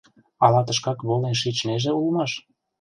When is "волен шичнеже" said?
1.07-1.91